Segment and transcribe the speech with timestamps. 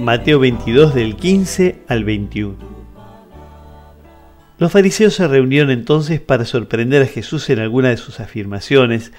[0.00, 2.56] Mateo 22 del 15 al 21.
[4.58, 9.12] Los fariseos se reunieron entonces para sorprender a Jesús en alguna de sus afirmaciones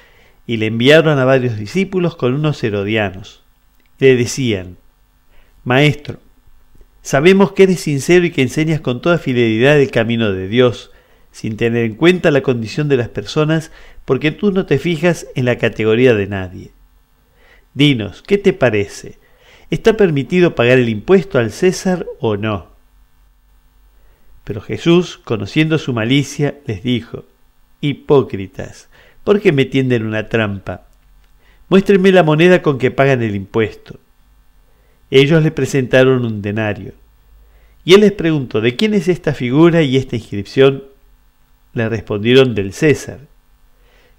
[0.48, 3.44] y le enviaron a varios discípulos con unos herodianos.
[4.00, 4.78] Le decían,
[5.66, 6.18] Maestro,
[7.04, 10.90] sabemos que eres sincero y que enseñas con toda fidelidad el camino de Dios,
[11.32, 13.72] sin tener en cuenta la condición de las personas,
[14.04, 16.72] porque tú no te fijas en la categoría de nadie.
[17.76, 19.21] Dinos, ¿qué te parece?
[19.72, 22.68] ¿Está permitido pagar el impuesto al César o no?
[24.44, 27.24] Pero Jesús, conociendo su malicia, les dijo,
[27.80, 28.90] Hipócritas,
[29.24, 30.88] ¿por qué me tienden una trampa?
[31.70, 33.98] Muéstrenme la moneda con que pagan el impuesto.
[35.10, 36.92] Ellos le presentaron un denario.
[37.86, 40.84] Y él les preguntó, ¿de quién es esta figura y esta inscripción?
[41.74, 43.20] Le respondieron del César.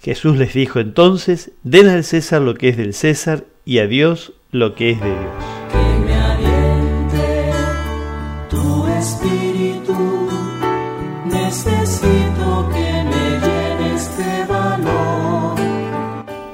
[0.01, 4.33] Jesús les dijo entonces, den al César lo que es del César y a Dios
[4.53, 5.33] lo que es de Dios.
[5.73, 7.53] Que me aliente
[8.51, 10.29] tu espíritu,
[11.25, 15.59] necesito que me llenes de valor.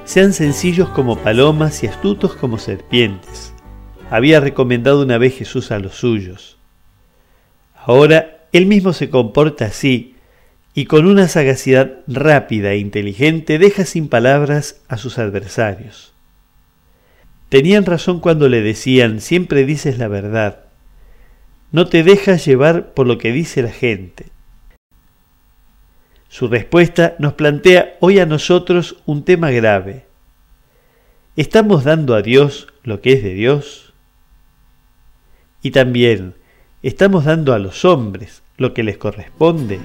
[0.04, 3.52] Sean sencillos como palomas y astutos como serpientes.
[4.10, 6.56] Había recomendado una vez Jesús a los suyos.
[7.74, 10.14] Ahora él mismo se comporta así
[10.72, 16.14] y con una sagacidad rápida e inteligente deja sin palabras a sus adversarios.
[17.48, 20.66] Tenían razón cuando le decían, siempre dices la verdad.
[21.72, 24.26] No te dejas llevar por lo que dice la gente.
[26.28, 30.04] Su respuesta nos plantea hoy a nosotros un tema grave.
[31.36, 33.94] ¿Estamos dando a Dios lo que es de Dios?
[35.62, 36.34] Y también,
[36.82, 39.80] ¿estamos dando a los hombres lo que les corresponde?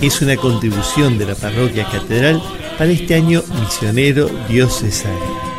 [0.00, 2.42] Es una contribución de la parroquia catedral
[2.76, 5.53] para este año misionero diocesano.